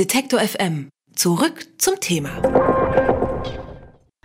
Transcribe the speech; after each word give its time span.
Detektor 0.00 0.40
FM. 0.40 0.88
Zurück 1.14 1.66
zum 1.76 2.00
Thema. 2.00 2.30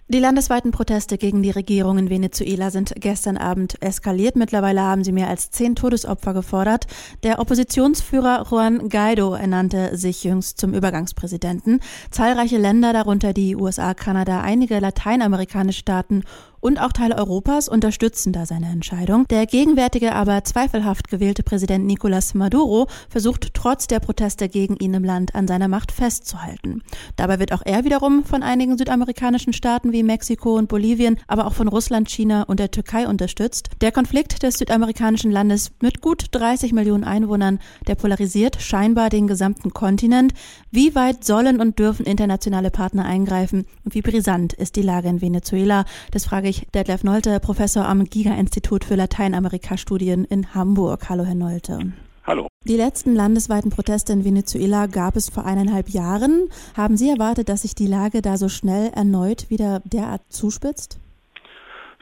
Die 0.08 0.20
landesweiten 0.20 0.72
Proteste 0.72 1.18
gegen 1.18 1.44
die 1.44 1.50
Regierung 1.50 1.98
in 1.98 2.10
Venezuela 2.10 2.72
sind 2.72 2.94
gestern 2.96 3.36
Abend 3.36 3.82
eskaliert. 3.82 4.38
Mittlerweile 4.38 4.80
haben 4.80 5.04
sie 5.04 5.12
mehr 5.12 5.28
als 5.28 5.52
zehn 5.52 5.76
Todesopfer 5.76 6.34
gefordert. 6.34 6.88
Der 7.24 7.40
Oppositionsführer 7.40 8.46
Juan 8.50 8.88
Guaido 8.88 9.34
ernannte 9.34 9.98
sich 9.98 10.24
jüngst 10.24 10.62
zum 10.62 10.74
Übergangspräsidenten. 10.74 11.82
Zahlreiche 12.10 12.58
Länder, 12.58 12.94
darunter 12.94 13.34
die 13.34 13.58
USA, 13.58 13.94
Kanada, 13.94 14.40
einige 14.40 14.80
lateinamerikanische 14.80 15.80
Staaten 15.80 16.24
und 16.66 16.82
auch 16.82 16.92
Teile 16.92 17.16
Europas 17.16 17.70
unterstützen 17.70 18.34
da 18.34 18.48
seine 18.48 18.72
Entscheidung. 18.72 19.28
Der 19.28 19.46
gegenwärtige, 19.46 20.16
aber 20.16 20.44
zweifelhaft 20.44 21.10
gewählte 21.10 21.44
Präsident 21.44 21.88
Nicolás 21.88 22.36
Maduro 22.36 22.88
versucht 23.08 23.54
trotz 23.54 23.86
der 23.86 24.00
Proteste 24.00 24.50
gegen 24.50 24.76
ihn 24.78 24.96
im 24.96 25.04
Land 25.04 25.36
an 25.36 25.48
seiner 25.48 25.68
Macht 25.68 25.92
festzuhalten. 25.92 26.82
Dabei 27.18 27.38
wird 27.38 27.54
auch 27.54 27.62
er 27.64 27.84
wiederum 27.86 28.24
von 28.24 28.42
einigen 28.42 28.80
südamerikanischen 28.80 29.54
Staaten 29.54 29.92
wie 29.92 30.02
Mexiko 30.02 30.56
und 30.56 30.68
Bolivien, 30.68 31.20
aber 31.28 31.46
auch 31.46 31.54
von 31.54 31.68
Russland, 31.68 32.10
China 32.10 32.42
und 32.42 32.60
der 32.60 32.72
Türkei 32.72 33.08
unterstützt. 33.08 33.70
Der 33.82 33.92
Konflikt 33.92 34.42
des 34.42 34.58
südamerikanischen 34.58 35.30
Landes 35.30 35.72
mit 35.84 36.02
gut 36.02 36.30
30 36.32 36.74
Millionen 36.74 37.04
Einwohnern, 37.04 37.60
der 37.86 37.94
polarisiert 37.94 38.60
scheinbar 38.60 39.12
den 39.12 39.28
gesamten 39.28 39.70
Kontinent. 39.72 40.34
Wie 40.72 40.96
weit 40.96 41.26
sollen 41.26 41.62
und 41.62 41.78
dürfen 41.78 42.08
internationale 42.08 42.72
Partner 42.72 43.06
eingreifen 43.06 43.68
und 43.84 43.94
wie 43.94 44.02
brisant 44.02 44.54
ist 44.54 44.76
die 44.78 44.82
Lage 44.82 45.10
in 45.10 45.22
Venezuela? 45.22 45.86
Das 46.10 46.26
frage 46.26 46.50
ich 46.50 46.55
ich 46.56 46.68
Detlef 46.74 47.04
Nolte, 47.04 47.40
Professor 47.40 47.86
am 47.86 48.04
Giga-Institut 48.06 48.84
für 48.84 48.96
Lateinamerika-Studien 48.96 50.26
in 50.26 50.54
Hamburg. 50.54 51.10
Hallo, 51.10 51.24
Herr 51.24 51.36
Nolte. 51.36 51.94
Hallo. 52.26 52.48
Die 52.64 52.76
letzten 52.76 53.14
landesweiten 53.14 53.72
Proteste 53.72 54.14
in 54.14 54.26
Venezuela 54.26 54.88
gab 54.88 55.16
es 55.16 55.30
vor 55.30 55.46
eineinhalb 55.46 55.90
Jahren. 55.90 56.50
Haben 56.76 56.98
Sie 56.98 57.10
erwartet, 57.10 57.50
dass 57.50 57.62
sich 57.62 57.76
die 57.76 57.88
Lage 57.88 58.22
da 58.22 58.38
so 58.38 58.50
schnell 58.50 58.92
erneut 58.94 59.50
wieder 59.50 59.82
derart 59.86 60.22
zuspitzt? 60.30 61.00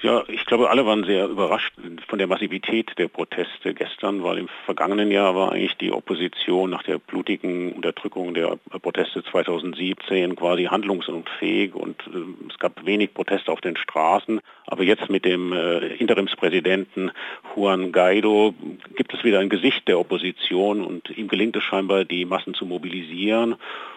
Ja, 0.04 0.22
ich 0.28 0.46
glaube, 0.46 0.70
alle 0.70 0.86
waren 0.86 1.06
sehr 1.06 1.28
überrascht 1.28 1.74
von 2.10 2.20
der 2.20 2.28
Massivität 2.28 2.92
der 2.98 3.08
Proteste 3.08 3.74
gestern, 3.74 4.22
weil 4.22 4.38
im 4.38 4.50
vergangenen 4.66 5.10
Jahr 5.12 5.34
war 5.34 5.54
eigentlich 5.54 5.78
die 5.78 5.94
Opposition 5.94 6.72
nach 6.72 6.84
der 6.84 6.98
blutigen 6.98 7.72
Unterdrückung 7.72 8.34
der 8.34 8.58
Proteste 8.82 9.24
2017 9.24 10.36
quasi 10.36 10.66
handlungsunfähig 10.66 11.74
und 11.74 12.02
äh, 12.08 12.50
es 12.52 12.60
gab 12.60 12.86
wenig 12.86 13.14
Proteste 13.14 13.50
auf 13.50 13.62
den 13.62 13.78
Straßen. 13.78 14.42
Aber 14.68 14.84
jetzt 14.84 15.10
mit 15.10 15.24
dem 15.24 15.54
äh, 15.54 15.96
Interimspräsidenten 15.96 17.12
Juan 17.56 17.94
Guaido 17.94 18.54
gibt 18.98 19.14
es 19.14 19.24
wieder 19.24 19.40
ein 19.40 19.50
Gesicht 19.50 19.88
der 19.88 20.00
Opposition 20.00 20.84
und 20.84 21.18
ihm 21.18 21.30
gelingt 21.30 21.56
es 21.56 21.64
scheinbar, 21.64 22.04
die 22.04 22.26
Massen 22.26 22.54
zu 22.54 22.66
mobilisieren. 22.66 23.56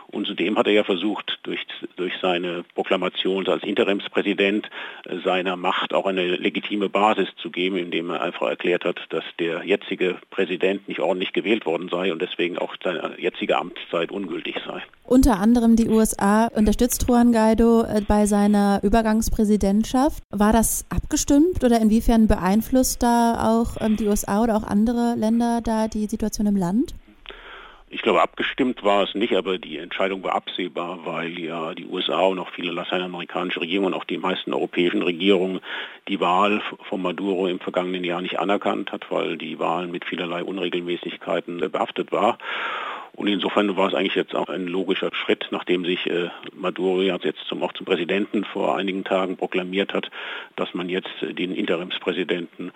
Und 0.08 0.26
zudem 0.26 0.56
hat 0.56 0.66
er 0.66 0.72
ja 0.72 0.84
versucht, 0.84 1.38
durch, 1.42 1.66
durch 1.96 2.14
seine 2.22 2.64
Proklamation 2.74 3.46
als 3.48 3.64
Interimspräsident 3.64 4.68
äh, 5.04 5.18
seiner 5.24 5.56
Macht 5.56 5.92
auch 5.96 6.06
eine 6.06 6.36
legitime 6.36 6.88
Basis 6.88 7.28
zu 7.36 7.50
geben, 7.50 7.76
indem 7.76 8.10
er 8.10 8.22
einfach 8.22 8.48
erklärt 8.48 8.84
hat, 8.84 9.00
dass 9.10 9.24
der 9.38 9.64
jetzige 9.64 10.16
Präsident 10.30 10.88
nicht 10.88 11.00
ordentlich 11.00 11.32
gewählt 11.32 11.66
worden 11.66 11.88
sei 11.88 12.12
und 12.12 12.22
deswegen 12.22 12.58
auch 12.58 12.74
seine 12.82 13.14
jetzige 13.18 13.56
Amtszeit 13.56 14.10
ungültig 14.10 14.56
sei. 14.66 14.82
Unter 15.04 15.38
anderem 15.38 15.76
die 15.76 15.88
USA 15.88 16.46
unterstützt 16.48 17.06
Juan 17.08 17.32
Guaido 17.32 17.82
äh, 17.82 18.02
bei 18.06 18.26
seiner 18.26 18.80
Übergangspräsidentschaft. 18.82 20.22
War 20.30 20.52
das 20.52 20.84
abgestimmt 20.88 21.62
oder 21.64 21.80
inwiefern 21.80 22.26
beeinflusst 22.26 23.02
da 23.02 23.58
auch 23.58 23.76
ähm, 23.80 23.96
die 23.96 24.06
USA 24.06 24.42
oder 24.42 24.56
auch 24.56 24.64
andere 24.64 25.14
Länder 25.16 25.60
da 25.62 25.88
die 25.88 26.06
Situation 26.06 26.46
im 26.46 26.56
Land? 26.56 26.94
Ich 27.88 28.02
glaube, 28.02 28.20
abgestimmt 28.20 28.82
war 28.82 29.04
es 29.04 29.14
nicht, 29.14 29.36
aber 29.36 29.58
die 29.58 29.78
Entscheidung 29.78 30.24
war 30.24 30.34
absehbar, 30.34 31.06
weil 31.06 31.38
ja 31.38 31.72
die 31.72 31.86
USA 31.86 32.22
und 32.22 32.40
auch 32.40 32.50
viele 32.50 32.72
lateinamerikanische 32.72 33.60
Regierungen 33.60 33.94
und 33.94 34.00
auch 34.00 34.04
die 34.04 34.18
meisten 34.18 34.52
europäischen 34.52 35.02
Regierungen 35.02 35.60
die 36.08 36.18
Wahl 36.18 36.60
von 36.88 37.00
Maduro 37.00 37.46
im 37.46 37.60
vergangenen 37.60 38.02
Jahr 38.02 38.20
nicht 38.20 38.40
anerkannt 38.40 38.90
hat, 38.90 39.08
weil 39.10 39.36
die 39.36 39.60
Wahl 39.60 39.86
mit 39.86 40.04
vielerlei 40.04 40.42
Unregelmäßigkeiten 40.42 41.70
behaftet 41.70 42.10
war. 42.10 42.38
Und 43.16 43.28
insofern 43.28 43.76
war 43.76 43.88
es 43.88 43.94
eigentlich 43.94 44.14
jetzt 44.14 44.34
auch 44.34 44.50
ein 44.50 44.66
logischer 44.66 45.10
Schritt, 45.14 45.48
nachdem 45.50 45.86
sich 45.86 46.06
äh, 46.06 46.28
Maduro 46.54 47.00
jetzt 47.00 47.40
zum, 47.48 47.62
auch 47.62 47.72
zum 47.72 47.86
Präsidenten 47.86 48.44
vor 48.44 48.76
einigen 48.76 49.04
Tagen 49.04 49.38
proklamiert 49.38 49.94
hat, 49.94 50.10
dass 50.54 50.74
man 50.74 50.90
jetzt 50.90 51.10
den 51.22 51.54
Interimspräsidenten 51.54 52.72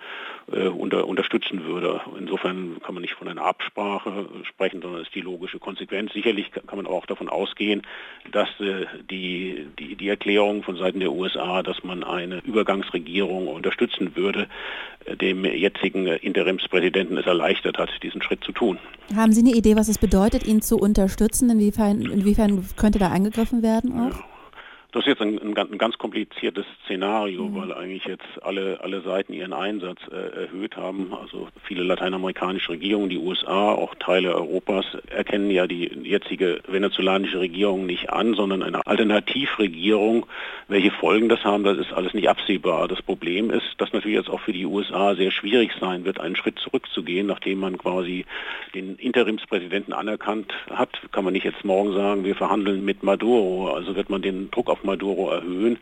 äh, 0.51 0.67
unter, 0.67 1.07
unterstützen 1.07 1.65
würde. 1.65 2.01
Insofern 2.17 2.77
kann 2.83 2.95
man 2.95 3.01
nicht 3.01 3.13
von 3.13 3.27
einer 3.27 3.43
Absprache 3.43 4.25
sprechen, 4.43 4.81
sondern 4.81 5.03
ist 5.03 5.13
die 5.13 5.21
logische 5.21 5.59
Konsequenz. 5.59 6.11
Sicherlich 6.13 6.51
kann 6.51 6.77
man 6.77 6.87
auch 6.87 7.05
davon 7.05 7.29
ausgehen, 7.29 7.83
dass 8.31 8.49
äh, 8.59 8.87
die, 9.11 9.67
die, 9.77 9.95
die 9.95 10.09
Erklärung 10.09 10.63
von 10.63 10.75
Seiten 10.75 11.01
der 11.01 11.11
USA, 11.11 11.61
dass 11.61 11.83
man 11.83 12.03
eine 12.03 12.39
Übergangsregierung 12.39 13.47
unterstützen 13.47 14.15
würde, 14.15 14.43
äh, 14.43 14.47
dem 15.21 15.45
jetzigen 15.45 16.07
Interimspräsidenten 16.07 17.17
es 17.17 17.25
erleichtert 17.25 17.77
hat, 17.77 17.89
diesen 18.03 18.21
Schritt 18.21 18.43
zu 18.43 18.51
tun. 18.51 18.77
Haben 19.15 19.31
Sie 19.31 19.41
eine 19.41 19.55
Idee, 19.55 19.75
was 19.75 19.87
es 19.87 19.97
bedeutet, 19.97 20.45
ihn 20.47 20.61
zu 20.61 20.77
unterstützen? 20.77 21.49
Inwiefern, 21.49 22.01
inwiefern 22.01 22.65
könnte 22.75 22.99
da 22.99 23.11
eingegriffen 23.11 23.61
werden 23.61 23.93
auch? 23.93 24.17
Ja. 24.17 24.30
Das 24.93 25.03
ist 25.03 25.07
jetzt 25.07 25.21
ein, 25.21 25.39
ein, 25.39 25.57
ein 25.57 25.77
ganz 25.77 25.97
kompliziertes 25.97 26.65
Szenario, 26.83 27.45
mhm. 27.45 27.55
weil 27.55 27.73
eigentlich 27.73 28.03
jetzt 28.05 28.25
alle, 28.41 28.81
alle 28.81 29.01
Seiten 29.01 29.31
ihren 29.31 29.53
Einsatz 29.53 29.99
äh, 30.11 30.43
erhöht 30.43 30.75
haben. 30.75 31.13
Also 31.13 31.47
viele 31.63 31.83
lateinamerikanische 31.83 32.71
Regierungen, 32.71 33.09
die 33.09 33.17
USA, 33.17 33.71
auch 33.71 33.95
Teile 33.95 34.35
Europas 34.35 34.85
erkennen 35.09 35.49
ja 35.49 35.65
die 35.65 35.85
jetzige 36.03 36.59
venezolanische 36.67 37.39
Regierung 37.39 37.85
nicht 37.85 38.09
an, 38.09 38.33
sondern 38.33 38.63
eine 38.63 38.85
Alternativregierung. 38.85 40.25
Welche 40.67 40.91
Folgen 40.91 41.29
das 41.29 41.45
haben, 41.45 41.63
das 41.63 41.77
ist 41.77 41.93
alles 41.93 42.13
nicht 42.13 42.27
absehbar. 42.27 42.89
Das 42.89 43.01
Problem 43.01 43.49
ist, 43.49 43.63
dass 43.77 43.93
natürlich 43.93 44.17
jetzt 44.17 44.29
auch 44.29 44.41
für 44.41 44.53
die 44.53 44.65
USA 44.65 45.15
sehr 45.15 45.31
schwierig 45.31 45.71
sein 45.79 46.03
wird, 46.03 46.19
einen 46.19 46.35
Schritt 46.35 46.59
zurückzugehen, 46.59 47.27
nachdem 47.27 47.59
man 47.59 47.77
quasi 47.77 48.25
den 48.75 48.97
Interimspräsidenten 48.97 49.93
anerkannt 49.93 50.53
hat, 50.69 50.89
kann 51.13 51.23
man 51.23 51.31
nicht 51.31 51.45
jetzt 51.45 51.63
morgen 51.63 51.93
sagen, 51.93 52.25
wir 52.25 52.35
verhandeln 52.35 52.83
mit 52.83 53.03
Maduro. 53.03 53.73
Also 53.73 53.95
wird 53.95 54.09
man 54.09 54.21
den 54.21 54.51
Druck 54.51 54.69
auf 54.69 54.80
Maduro 54.83 55.31
erhöhen. 55.31 55.77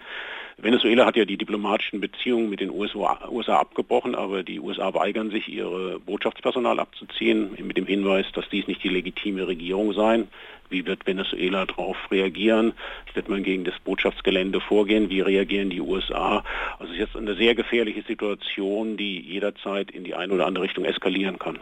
Venezuela 0.62 1.06
hat 1.06 1.16
ja 1.16 1.26
die 1.26 1.38
diplomatischen 1.38 2.02
Beziehungen 2.02 2.50
mit 2.50 2.60
den 2.60 2.70
USA, 2.70 3.30
USA, 3.30 3.58
abgebrochen, 3.58 4.14
aber 4.14 4.44
die 4.44 4.60
USA 4.60 4.94
weigern 4.94 5.32
sich, 5.32 5.48
ihre 5.48 6.00
Botschaftspersonal 6.00 6.80
abzuziehen, 6.80 7.52
mit 7.64 7.78
dem 7.78 7.86
Hinweis, 7.86 8.26
dass 8.34 8.50
dies 8.50 8.68
nicht 8.68 8.84
die 8.84 8.90
legitime 8.90 9.48
Regierung 9.48 9.94
sei. 9.94 10.26
Wie 10.70 10.86
wird 10.86 11.08
Venezuela 11.08 11.66
darauf 11.66 11.98
reagieren? 12.12 12.74
Wird 13.14 13.30
man 13.30 13.44
gegen 13.44 13.64
das 13.64 13.74
Botschaftsgelände 13.84 14.59
vorgehen? 14.59 15.09
Wie 15.09 15.22
reagieren 15.22 15.70
die 15.70 15.82
USA? 15.82 16.44
Also 16.78 16.92
es 16.94 17.00
ist 17.00 17.00
jetzt 17.00 17.16
eine 17.16 17.36
sehr 17.36 17.56
gefährliche 17.56 18.04
Situation, 18.04 18.98
die 18.98 19.20
jederzeit 19.20 19.92
in 19.92 20.04
die 20.04 20.14
eine 20.14 20.34
oder 20.34 20.46
andere 20.46 20.66
Richtung 20.66 20.86
eskalieren 20.86 21.40
kann. 21.40 21.59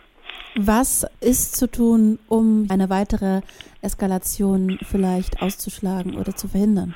Was 0.55 1.05
ist 1.21 1.55
zu 1.55 1.69
tun, 1.69 2.17
um 2.27 2.65
eine 2.69 2.89
weitere 2.89 3.41
Eskalation 3.81 4.79
vielleicht 4.81 5.41
auszuschlagen 5.41 6.15
oder 6.15 6.35
zu 6.35 6.47
verhindern? 6.47 6.95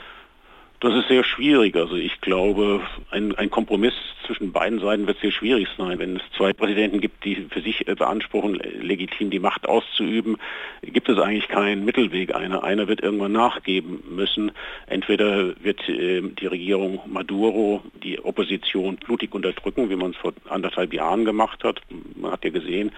Das 0.81 0.96
ist 0.96 1.09
sehr 1.09 1.24
schwierig. 1.24 1.75
Also 1.75 1.96
ich 1.96 2.22
glaube, 2.22 2.81
ein, 3.12 3.36
ein, 3.36 3.52
Kompromiss 3.52 3.94
zwischen 4.25 4.52
beiden 4.52 4.80
Seiten 4.80 5.06
wird 5.06 5.19
sehr 5.19 5.31
schwierig 5.31 5.68
sein. 5.78 6.00
Wenn 6.00 6.16
es 6.16 6.24
zwei 6.36 6.53
Präsidenten 6.53 7.00
gibt, 7.00 7.24
die 7.24 7.36
für 7.52 7.62
sich 7.62 7.86
beanspruchen, 7.86 8.56
legitim 8.56 9.30
die 9.30 9.38
Macht 9.38 9.69
auszuüben, 9.69 10.38
gibt 10.81 11.08
es 11.08 11.19
eigentlich 11.19 11.50
keinen 11.50 11.86
Mittelweg. 11.86 12.34
Einer, 12.34 12.64
einer 12.64 12.88
wird 12.88 13.02
irgendwann 13.02 13.31
nachgeben 13.31 14.03
müssen. 14.09 14.53
Entweder 14.88 15.53
wird 15.64 15.88
äh, 15.88 16.24
die 16.24 16.47
Regierung 16.47 17.00
Maduro 17.06 17.84
die 18.02 18.19
Opposition 18.19 18.96
blutig 18.96 19.36
unterdrücken, 19.36 19.92
wie 19.92 19.96
man 19.96 20.12
es 20.12 20.18
vor 20.18 20.34
anderthalb 20.50 20.96
Jahren 20.96 21.25
gemacht 21.25 21.63
hat. 21.63 21.80
Man 22.16 22.31
hat 22.31 22.44
ja 22.44 22.50
gesehen, 22.50 22.92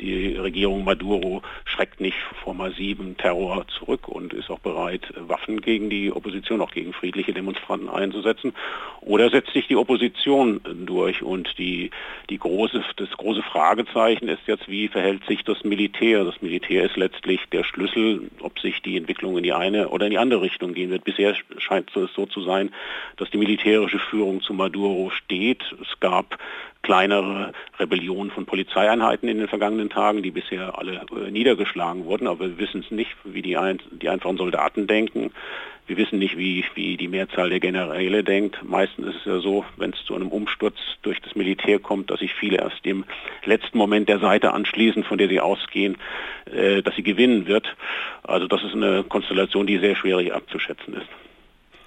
die 0.00 0.36
Regierung 0.36 0.84
Maduro 0.84 1.42
schreckt 1.64 2.00
nicht 2.00 2.18
vor 2.42 2.54
massiven 2.54 3.16
Terror 3.16 3.66
zurück 3.68 4.08
und 4.08 4.32
ist 4.32 4.50
auch 4.50 4.58
bereit, 4.58 5.12
Waffen 5.16 5.60
gegen 5.60 5.90
die 5.90 6.12
Opposition, 6.12 6.60
auch 6.60 6.72
gegen 6.72 6.92
friedliche 6.92 7.32
Demonstranten 7.32 7.88
einzusetzen. 7.88 8.54
Oder 9.00 9.30
setzt 9.30 9.52
sich 9.52 9.66
die 9.68 9.76
Opposition 9.76 10.60
durch? 10.86 11.22
Und 11.22 11.58
die, 11.58 11.90
die 12.30 12.38
große, 12.38 12.82
das 12.96 13.10
große 13.10 13.42
Fragezeichen 13.42 14.28
ist 14.28 14.46
jetzt, 14.46 14.68
wie 14.68 14.88
verhält 14.88 15.24
sich 15.26 15.44
das 15.44 15.62
Militär? 15.64 16.24
Das 16.24 16.42
Militär 16.42 16.84
ist 16.84 16.96
letztlich 16.96 17.40
der 17.52 17.64
Schlüssel, 17.64 18.30
ob 18.40 18.58
sich 18.58 18.82
die 18.82 18.96
Entwicklung 18.96 19.36
in 19.36 19.44
die 19.44 19.52
eine 19.52 19.88
oder 19.88 20.06
in 20.06 20.10
die 20.10 20.18
andere 20.18 20.42
Richtung 20.42 20.74
gehen 20.74 20.90
wird. 20.90 21.04
Bisher 21.04 21.34
scheint 21.58 21.94
es 21.96 22.12
so 22.14 22.26
zu 22.26 22.42
sein, 22.42 22.70
dass 23.16 23.30
die 23.30 23.38
militärische 23.38 23.98
Führung 23.98 24.42
zu 24.42 24.54
Maduro 24.54 25.10
steht. 25.10 25.62
Es 25.80 26.00
gab 26.00 26.38
kleinere 26.84 27.52
Rebellionen 27.80 28.30
von 28.30 28.46
Polizeieinheiten 28.46 29.28
in 29.28 29.38
den 29.38 29.48
vergangenen 29.48 29.90
Tagen, 29.90 30.22
die 30.22 30.30
bisher 30.30 30.78
alle 30.78 31.00
äh, 31.10 31.30
niedergeschlagen 31.30 32.04
wurden, 32.04 32.28
aber 32.28 32.46
wir 32.46 32.58
wissen 32.58 32.84
es 32.84 32.90
nicht, 32.92 33.10
wie 33.24 33.42
die, 33.42 33.56
ein, 33.56 33.80
die 33.90 34.08
einfachen 34.08 34.36
Soldaten 34.36 34.86
denken. 34.86 35.32
Wir 35.86 35.96
wissen 35.96 36.18
nicht, 36.18 36.38
wie, 36.38 36.64
wie 36.74 36.96
die 36.96 37.08
Mehrzahl 37.08 37.50
der 37.50 37.60
Generäle 37.60 38.22
denkt. 38.22 38.62
Meistens 38.62 39.08
ist 39.08 39.16
es 39.16 39.24
ja 39.24 39.40
so, 39.40 39.64
wenn 39.76 39.90
es 39.90 40.04
zu 40.06 40.14
einem 40.14 40.28
Umsturz 40.28 40.76
durch 41.02 41.20
das 41.20 41.34
Militär 41.34 41.78
kommt, 41.78 42.10
dass 42.10 42.20
sich 42.20 42.32
viele 42.32 42.58
erst 42.58 42.86
im 42.86 43.04
letzten 43.44 43.76
Moment 43.76 44.08
der 44.08 44.18
Seite 44.18 44.52
anschließen, 44.52 45.04
von 45.04 45.18
der 45.18 45.28
sie 45.28 45.40
ausgehen, 45.40 45.96
äh, 46.46 46.82
dass 46.82 46.94
sie 46.96 47.02
gewinnen 47.02 47.46
wird. 47.46 47.66
Also 48.22 48.46
das 48.46 48.62
ist 48.62 48.74
eine 48.74 49.04
Konstellation, 49.04 49.66
die 49.66 49.78
sehr 49.78 49.96
schwierig 49.96 50.32
abzuschätzen 50.32 50.94
ist. 50.94 51.08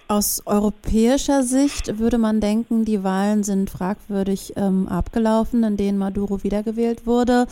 Aus 0.10 0.42
europäischer 0.46 1.44
Sicht 1.44 2.00
würde 2.00 2.18
man 2.18 2.40
denken, 2.40 2.86
die 2.86 3.04
Wahlen 3.04 3.44
sind 3.44 3.70
fragwürdig 3.70 4.54
ähm, 4.56 4.88
abgelaufen, 4.88 5.64
in 5.64 5.76
denen 5.76 5.98
Maduro 5.98 6.44
wiedergewählt 6.44 7.06
wurde. 7.06 7.46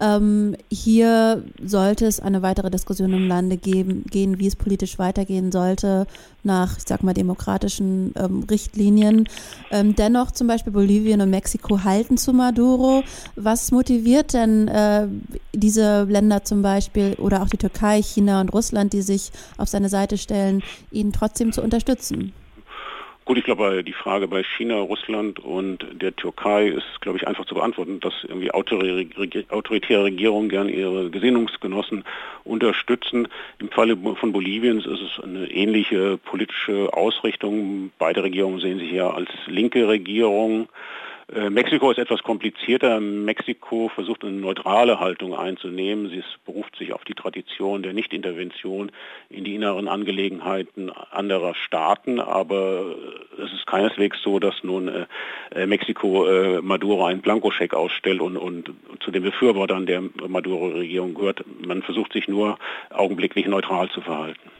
Ähm, 0.00 0.56
hier 0.70 1.42
sollte 1.62 2.06
es 2.06 2.20
eine 2.20 2.42
weitere 2.42 2.70
Diskussion 2.70 3.12
im 3.12 3.26
Lande 3.26 3.56
geben, 3.56 4.04
gehen, 4.08 4.38
wie 4.38 4.46
es 4.46 4.54
politisch 4.54 4.98
weitergehen 4.98 5.50
sollte, 5.50 6.06
nach, 6.44 6.78
ich 6.78 6.84
sag 6.86 7.02
mal, 7.02 7.14
demokratischen 7.14 8.12
ähm, 8.16 8.44
Richtlinien. 8.48 9.28
Ähm, 9.70 9.96
dennoch 9.96 10.30
zum 10.30 10.46
Beispiel 10.46 10.72
Bolivien 10.72 11.20
und 11.20 11.30
Mexiko 11.30 11.82
halten 11.82 12.16
zu 12.16 12.32
Maduro. 12.32 13.02
Was 13.34 13.72
motiviert 13.72 14.34
denn 14.34 14.68
äh, 14.68 15.08
diese 15.52 16.04
Länder 16.04 16.44
zum 16.44 16.62
Beispiel 16.62 17.14
oder 17.14 17.42
auch 17.42 17.48
die 17.48 17.56
Türkei, 17.56 18.00
China 18.00 18.40
und 18.40 18.52
Russland, 18.52 18.92
die 18.92 19.02
sich 19.02 19.32
auf 19.56 19.68
seine 19.68 19.88
Seite 19.88 20.16
stellen, 20.16 20.62
ihn 20.92 21.12
trotzdem 21.12 21.52
zu 21.52 21.62
unterstützen? 21.62 22.32
Gut, 23.28 23.36
ich 23.36 23.44
glaube, 23.44 23.84
die 23.84 23.92
Frage 23.92 24.26
bei 24.26 24.42
China, 24.42 24.76
Russland 24.76 25.38
und 25.38 25.84
der 25.92 26.16
Türkei 26.16 26.68
ist, 26.68 27.02
glaube 27.02 27.18
ich, 27.18 27.28
einfach 27.28 27.44
zu 27.44 27.54
beantworten, 27.54 28.00
dass 28.00 28.14
irgendwie 28.26 28.50
autoritäre 28.52 30.04
Regierungen 30.04 30.48
gern 30.48 30.70
ihre 30.70 31.10
Gesinnungsgenossen 31.10 32.04
unterstützen. 32.44 33.28
Im 33.58 33.68
Falle 33.68 33.98
von 33.98 34.32
Boliviens 34.32 34.86
ist 34.86 35.02
es 35.02 35.22
eine 35.22 35.50
ähnliche 35.50 36.16
politische 36.16 36.90
Ausrichtung. 36.94 37.90
Beide 37.98 38.22
Regierungen 38.22 38.60
sehen 38.60 38.78
sich 38.78 38.92
ja 38.92 39.10
als 39.10 39.28
linke 39.46 39.86
Regierung. 39.86 40.70
Äh, 41.34 41.50
Mexiko 41.50 41.90
ist 41.90 41.98
etwas 41.98 42.22
komplizierter. 42.22 43.00
Mexiko 43.00 43.88
versucht 43.88 44.24
eine 44.24 44.32
neutrale 44.32 44.98
Haltung 44.98 45.34
einzunehmen. 45.34 46.08
Sie 46.08 46.22
beruft 46.46 46.76
sich 46.76 46.94
auf 46.94 47.04
die 47.04 47.14
Tradition 47.14 47.82
der 47.82 47.92
Nichtintervention 47.92 48.90
in 49.28 49.44
die 49.44 49.54
inneren 49.54 49.88
Angelegenheiten 49.88 50.90
anderer 51.10 51.54
Staaten. 51.54 52.18
Aber 52.18 52.94
es 53.36 53.52
ist 53.52 53.66
keineswegs 53.66 54.22
so, 54.22 54.38
dass 54.38 54.54
nun 54.62 54.88
äh, 54.88 55.06
äh 55.54 55.66
Mexiko 55.66 56.26
äh, 56.26 56.62
Maduro 56.62 57.04
einen 57.04 57.20
Blankoscheck 57.20 57.74
ausstellt 57.74 58.22
und, 58.22 58.38
und 58.38 58.72
zu 59.00 59.10
den 59.10 59.22
Befürwortern 59.22 59.84
der 59.84 60.02
Maduro-Regierung 60.26 61.12
gehört. 61.12 61.44
Man 61.60 61.82
versucht 61.82 62.14
sich 62.14 62.26
nur 62.28 62.58
augenblicklich 62.88 63.46
neutral 63.46 63.90
zu 63.90 64.00
verhalten. 64.00 64.57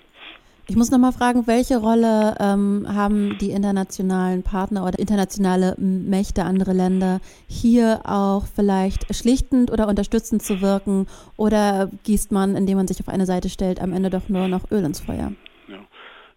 Ich 0.70 0.76
muss 0.76 0.90
noch 0.90 0.98
mal 0.98 1.12
fragen, 1.12 1.46
welche 1.46 1.78
Rolle 1.78 2.34
ähm, 2.38 2.86
haben 2.86 3.38
die 3.40 3.52
internationalen 3.52 4.42
Partner 4.42 4.84
oder 4.84 4.98
internationale 4.98 5.74
Mächte, 5.78 6.44
andere 6.44 6.74
Länder, 6.74 7.20
hier 7.46 8.02
auch 8.04 8.44
vielleicht 8.54 9.14
schlichtend 9.16 9.70
oder 9.70 9.88
unterstützend 9.88 10.42
zu 10.42 10.60
wirken? 10.60 11.06
Oder 11.38 11.90
gießt 12.02 12.32
man, 12.32 12.54
indem 12.54 12.76
man 12.76 12.86
sich 12.86 13.00
auf 13.00 13.08
eine 13.08 13.24
Seite 13.24 13.48
stellt, 13.48 13.80
am 13.80 13.94
Ende 13.94 14.10
doch 14.10 14.28
nur 14.28 14.46
noch 14.46 14.70
Öl 14.70 14.84
ins 14.84 15.00
Feuer? 15.00 15.32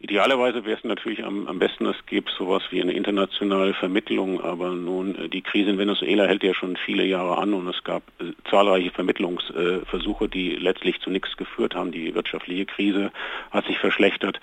Idealerweise 0.04 0.66
wäre 0.66 0.80
es 0.80 0.84
natürlich 0.84 1.24
am, 1.24 1.48
am 1.48 1.60
besten, 1.60 1.86
es 1.86 1.96
gäbe 2.08 2.32
sowas 2.36 2.64
wie 2.72 2.82
eine 2.82 2.94
internationale 2.94 3.76
Vermittlung, 3.76 4.42
aber 4.42 4.72
nun, 4.72 5.14
äh, 5.16 5.30
die 5.30 5.44
Krise 5.44 5.70
in 5.70 5.78
Venezuela 5.78 6.26
hält 6.26 6.42
ja 6.42 6.56
schon 6.56 6.76
viele 6.76 7.06
Jahre 7.06 7.38
an 7.38 7.54
und 7.54 7.68
es 7.68 7.84
gab 7.84 8.02
äh, 8.20 8.32
zahlreiche 8.50 8.90
Vermittlungsversuche, 8.90 10.28
die 10.28 10.56
letztlich 10.56 11.00
zu 11.02 11.12
nichts 11.12 11.38
geführt 11.38 11.76
haben. 11.76 11.92
Die 11.92 12.16
wirtschaftliche 12.16 12.66
Krise 12.66 13.12
hat 13.52 13.68
sich 13.68 13.78
verschlechtert. 13.78 14.40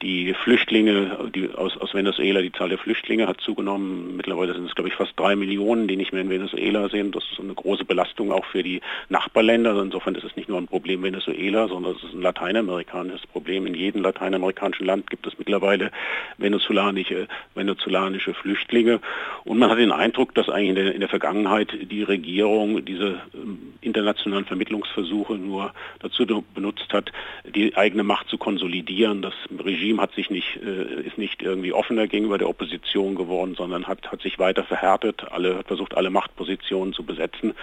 Die 0.00 0.32
Flüchtlinge 0.32 1.30
die 1.34 1.50
aus, 1.50 1.76
aus 1.76 1.92
Venezuela, 1.92 2.40
die 2.40 2.52
Zahl 2.52 2.68
der 2.68 2.78
Flüchtlinge 2.78 3.26
hat 3.26 3.40
zugenommen. 3.40 4.16
Mittlerweile 4.16 4.54
sind 4.54 4.66
es, 4.66 4.74
glaube 4.76 4.88
ich, 4.88 4.94
fast 4.94 5.12
drei 5.16 5.34
Millionen, 5.34 5.88
die 5.88 5.96
nicht 5.96 6.12
mehr 6.12 6.22
in 6.22 6.30
Venezuela 6.30 6.88
sind. 6.88 7.16
Das 7.16 7.24
ist 7.32 7.40
eine 7.40 7.54
große 7.54 7.84
Belastung 7.84 8.30
auch 8.30 8.44
für 8.44 8.62
die 8.62 8.80
Nachbarländer. 9.08 9.80
Insofern 9.82 10.14
ist 10.14 10.22
es 10.22 10.36
nicht 10.36 10.48
nur 10.48 10.58
ein 10.58 10.68
Problem 10.68 11.02
Venezuela, 11.02 11.66
sondern 11.66 11.96
es 11.96 12.04
ist 12.04 12.14
ein 12.14 12.22
lateinamerikanisches 12.22 13.26
Problem. 13.26 13.66
In 13.66 13.74
jedem 13.74 14.02
lateinamerikanischen 14.02 14.86
Land 14.86 15.10
gibt 15.10 15.26
es 15.26 15.36
mittlerweile 15.36 15.90
venezolanische, 16.36 17.26
venezolanische 17.56 18.34
Flüchtlinge. 18.34 19.00
Und 19.42 19.58
man 19.58 19.68
hat 19.68 19.78
den 19.78 19.90
Eindruck, 19.90 20.32
dass 20.36 20.48
eigentlich 20.48 20.68
in 20.68 20.74
der, 20.76 20.94
in 20.94 21.00
der 21.00 21.08
Vergangenheit 21.08 21.76
die 21.90 22.04
Regierung 22.04 22.84
diese 22.84 23.20
ähm, 23.34 23.72
internationalen 23.80 24.44
Vermittlungsversuche 24.44 25.34
nur 25.34 25.72
dazu 25.98 26.24
benutzt 26.54 26.92
hat, 26.92 27.10
die 27.44 27.76
eigene 27.76 28.04
Macht 28.04 28.28
zu 28.28 28.38
konsolidieren. 28.38 29.22
Das 29.22 29.34
Regime 29.58 29.87
Regime 29.88 30.02
hat 30.02 30.14
sich 30.14 30.28
nicht, 30.28 30.56
äh, 30.56 31.02
ist 31.02 31.16
nicht 31.16 31.42
irgendwie 31.42 31.72
offener 31.72 32.06
gegenüber 32.06 32.36
der 32.36 32.48
Opposition 32.48 33.14
geworden, 33.14 33.54
sondern 33.56 33.86
hat, 33.86 34.12
hat 34.12 34.20
sich 34.20 34.38
weiter 34.38 34.64
verhärtet, 34.64 35.24
alle, 35.30 35.56
hat 35.58 35.66
versucht, 35.66 35.96
alle 35.96 36.10
Machtpositionen 36.10 36.92
zu 36.92 37.02
besetzen. 37.04 37.54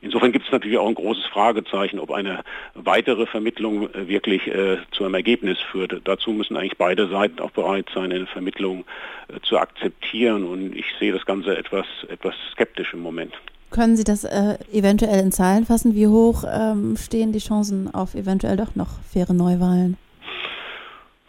Insofern 0.00 0.30
gibt 0.30 0.46
es 0.46 0.52
natürlich 0.52 0.78
auch 0.78 0.88
ein 0.88 0.94
großes 0.94 1.24
Fragezeichen, 1.26 1.98
ob 1.98 2.12
eine 2.12 2.44
weitere 2.74 3.26
Vermittlung 3.26 3.92
äh, 3.92 4.06
wirklich 4.06 4.46
äh, 4.46 4.78
zu 4.92 5.04
einem 5.04 5.14
Ergebnis 5.14 5.58
führt. 5.58 6.00
Dazu 6.04 6.30
müssen 6.30 6.56
eigentlich 6.56 6.78
beide 6.78 7.08
Seiten 7.08 7.40
auch 7.40 7.50
bereit 7.50 7.86
sein, 7.92 8.12
eine 8.12 8.26
Vermittlung 8.26 8.84
äh, 9.28 9.40
zu 9.42 9.58
akzeptieren. 9.58 10.44
Und 10.44 10.76
ich 10.76 10.86
sehe 11.00 11.12
das 11.12 11.26
Ganze 11.26 11.56
etwas, 11.56 11.86
etwas 12.08 12.34
skeptisch 12.52 12.92
im 12.92 13.00
Moment. 13.00 13.34
Können 13.70 13.96
Sie 13.96 14.04
das 14.04 14.22
äh, 14.22 14.58
eventuell 14.72 15.18
in 15.18 15.32
Zahlen 15.32 15.66
fassen? 15.66 15.96
Wie 15.96 16.06
hoch 16.06 16.44
ähm, 16.48 16.96
stehen 16.96 17.32
die 17.32 17.40
Chancen 17.40 17.92
auf 17.92 18.14
eventuell 18.14 18.56
doch 18.56 18.76
noch 18.76 19.00
faire 19.12 19.32
Neuwahlen? 19.32 19.96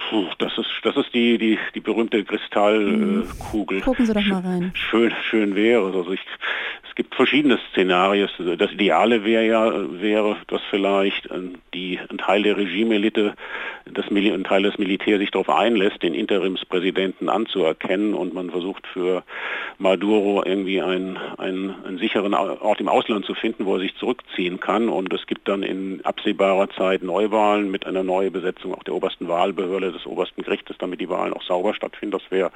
Puh, 0.09 0.27
das 0.37 0.57
ist 0.57 0.69
das 0.83 0.95
ist 0.97 1.13
die 1.13 1.37
die 1.37 1.57
die 1.73 1.79
berühmte 1.79 2.23
Kristallkugel. 2.23 3.81
Gucken 3.81 4.05
Sie 4.05 4.13
doch 4.13 4.25
mal 4.25 4.41
rein. 4.41 4.71
Schön 4.73 5.13
schön 5.29 5.55
wäre. 5.55 5.85
Also 5.85 6.11
ich, 6.11 6.21
gibt 6.95 7.13
verschiedene 7.13 7.59
Szenarien. 7.71 8.29
Das 8.57 8.71
Ideale 8.71 9.25
wäre 9.25 9.45
ja 9.45 10.01
wäre, 10.01 10.37
dass 10.47 10.61
vielleicht 10.69 11.27
äh, 11.27 11.39
die 11.73 11.99
ein 12.09 12.17
Teil 12.17 12.43
der 12.43 12.57
Regimeelite, 12.57 13.35
das 13.85 14.05
ein 14.09 14.43
Teil 14.43 14.63
des 14.63 14.77
Militärs 14.77 15.19
sich 15.19 15.31
darauf 15.31 15.49
einlässt, 15.49 16.01
den 16.01 16.13
Interimspräsidenten 16.13 17.29
anzuerkennen 17.29 18.13
und 18.13 18.33
man 18.33 18.49
versucht 18.49 18.87
für 18.87 19.23
Maduro 19.77 20.43
irgendwie 20.43 20.81
einen, 20.81 21.17
einen, 21.37 21.75
einen 21.85 21.97
sicheren 21.97 22.33
Ort 22.33 22.79
im 22.79 22.87
Ausland 22.87 23.25
zu 23.25 23.35
finden, 23.35 23.65
wo 23.65 23.75
er 23.75 23.81
sich 23.81 23.95
zurückziehen 23.97 24.59
kann. 24.59 24.89
Und 24.89 25.13
es 25.13 25.27
gibt 25.27 25.47
dann 25.47 25.63
in 25.63 26.03
absehbarer 26.03 26.69
Zeit 26.69 27.03
Neuwahlen 27.03 27.69
mit 27.69 27.85
einer 27.85 28.03
neuen 28.03 28.31
Besetzung 28.31 28.73
auch 28.73 28.83
der 28.83 28.95
obersten 28.95 29.27
Wahlbehörde 29.27 29.91
des 29.91 30.05
obersten 30.05 30.43
Gerichtes, 30.43 30.77
damit 30.79 31.01
die 31.01 31.09
Wahlen 31.09 31.33
auch 31.33 31.43
sauber 31.43 31.73
stattfinden. 31.73 32.17
Das 32.17 32.31
wäre 32.31 32.51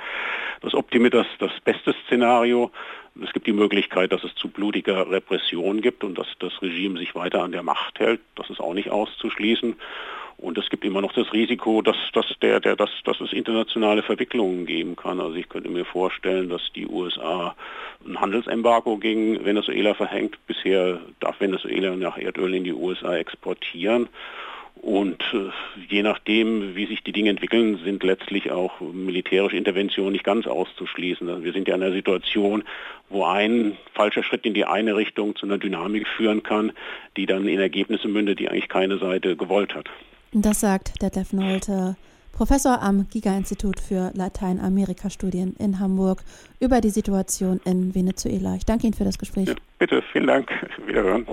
das 0.62 0.74
Optimitas, 0.74 1.27
das 1.39 1.51
beste 1.63 1.94
Szenario. 2.06 2.71
Es 3.24 3.33
gibt 3.33 3.48
die 3.48 3.54
Möglichkeit, 3.54 4.12
dass 4.12 4.24
es 4.24 4.33
zu 4.36 4.50
blutiger 4.50 5.10
Repression 5.10 5.81
gibt 5.81 6.04
und 6.04 6.18
dass 6.18 6.27
das 6.39 6.62
Regime 6.62 6.98
sich 7.00 7.16
weiter 7.16 7.44
an 7.44 7.51
der 7.51 7.63
Macht 7.63 8.00
hält. 8.00 8.21
Das 8.36 8.50
ist 8.50 8.60
auch 8.60 8.74
nicht 8.74 8.89
auszuschließen. 8.89 9.75
Und 10.38 10.57
es 10.57 10.69
gibt 10.69 10.86
immer 10.86 11.01
noch 11.01 11.12
das 11.12 11.33
Risiko, 11.33 11.81
dass, 11.81 11.98
dass, 12.13 12.25
der, 12.42 12.62
der, 12.62 12.77
dass, 12.77 12.89
dass 13.04 13.19
es 13.19 13.33
internationale 13.33 14.04
Verwicklungen 14.04 14.66
geben 14.66 14.95
kann. 14.95 15.19
Also 15.19 15.35
ich 15.35 15.49
könnte 15.49 15.69
mir 15.69 15.83
vorstellen, 15.83 16.47
dass 16.47 16.61
die 16.73 16.88
USA 16.88 17.56
ein 18.07 18.21
Handelsembargo 18.21 18.97
gegen 18.97 19.44
Venezuela 19.44 19.94
verhängt. 19.94 20.38
Bisher 20.47 21.02
darf 21.19 21.42
Venezuela 21.42 21.94
nach 21.97 22.18
Erdöl 22.18 22.54
in 22.54 22.64
die 22.64 22.73
USA 22.73 23.18
exportieren. 23.18 24.07
Und 24.81 25.21
äh, 25.33 25.50
je 25.90 26.04
nachdem, 26.04 26.76
wie 26.76 26.86
sich 26.86 27.04
die 27.04 27.12
Dinge 27.12 27.30
entwickeln, 27.30 27.80
sind 27.83 28.02
letztlich 28.02 28.50
auch 28.52 28.80
militärische 28.80 29.57
Interventionen 29.57 30.14
nicht 30.14 30.24
ganz 30.24 30.48
auszuschließen. 30.48 31.28
Also 31.28 31.44
wir 31.44 31.52
sind 31.52 31.68
ja 31.68 31.76
in 31.76 31.83
einer 31.83 31.94
Situation, 31.94 32.64
wo 33.09 33.26
ein 33.26 33.78
falscher 33.94 34.24
Schritt 34.24 34.45
in 34.45 34.54
die 34.54 34.64
eine 34.64 34.95
Richtung 34.95 35.36
zu 35.36 35.45
einer 35.45 35.57
Dynamik 35.57 36.07
führen 36.07 36.44
kann, 36.44 36.71
die 37.18 37.26
dann 37.26 37.48
in 37.48 37.59
Ergebnisse 37.59 38.07
mündet, 38.07 38.40
die 38.40 38.50
eigentlich 38.50 38.69
keine 38.69 38.98
Seite 39.00 39.36
gewollt 39.36 39.76
hat. 39.76 39.90
Das 40.31 40.62
sagt 40.62 41.02
Detlef 41.02 41.33
Nolte, 41.33 41.98
Professor 42.40 42.81
am 42.81 43.06
Giga-Institut 43.10 43.81
für 43.81 44.14
Lateinamerika-Studien 44.16 45.58
in 45.60 45.78
Hamburg, 45.78 46.24
über 46.62 46.80
die 46.80 46.90
Situation 46.90 47.60
in 47.66 47.94
Venezuela. 47.94 48.56
Ich 48.56 48.66
danke 48.66 48.88
Ihnen 48.88 48.94
für 48.94 49.04
das 49.04 49.18
Gespräch. 49.18 49.50
Ja, 49.50 49.56
bitte, 49.78 50.02
vielen 50.14 50.28
Dank. 50.28 50.50
Wiederhören. 50.88 51.28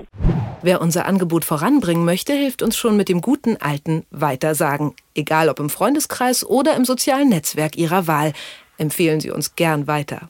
Wer 0.61 0.81
unser 0.81 1.05
Angebot 1.05 1.45
voranbringen 1.45 2.03
möchte, 2.03 2.33
hilft 2.33 2.61
uns 2.61 2.75
schon 2.75 2.97
mit 2.97 3.07
dem 3.07 3.21
guten 3.21 3.55
alten 3.55 4.05
Weitersagen. 4.11 4.95
Egal 5.15 5.47
ob 5.47 5.61
im 5.61 5.69
Freundeskreis 5.69 6.45
oder 6.45 6.75
im 6.75 6.83
sozialen 6.83 7.29
Netzwerk 7.29 7.77
Ihrer 7.77 8.07
Wahl. 8.07 8.33
Empfehlen 8.77 9.21
Sie 9.21 9.31
uns 9.31 9.55
gern 9.55 9.87
weiter. 9.87 10.29